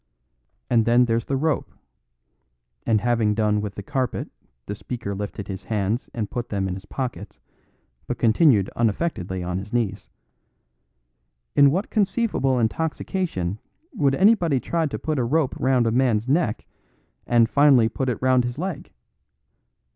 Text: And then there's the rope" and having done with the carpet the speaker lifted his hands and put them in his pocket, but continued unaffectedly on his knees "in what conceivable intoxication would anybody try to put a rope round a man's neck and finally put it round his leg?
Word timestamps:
And 0.67 0.85
then 0.85 1.05
there's 1.05 1.25
the 1.25 1.37
rope" 1.37 1.71
and 2.87 2.99
having 3.01 3.35
done 3.35 3.61
with 3.61 3.75
the 3.75 3.83
carpet 3.83 4.31
the 4.65 4.73
speaker 4.73 5.13
lifted 5.13 5.47
his 5.47 5.65
hands 5.65 6.09
and 6.11 6.27
put 6.27 6.49
them 6.49 6.67
in 6.67 6.73
his 6.73 6.85
pocket, 6.85 7.37
but 8.07 8.17
continued 8.17 8.71
unaffectedly 8.75 9.43
on 9.43 9.59
his 9.59 9.71
knees 9.71 10.09
"in 11.55 11.69
what 11.69 11.91
conceivable 11.91 12.57
intoxication 12.57 13.59
would 13.93 14.15
anybody 14.15 14.59
try 14.59 14.87
to 14.87 14.97
put 14.97 15.19
a 15.19 15.23
rope 15.23 15.53
round 15.59 15.85
a 15.85 15.91
man's 15.91 16.27
neck 16.27 16.65
and 17.27 17.47
finally 17.47 17.87
put 17.87 18.09
it 18.09 18.19
round 18.23 18.43
his 18.43 18.57
leg? 18.57 18.91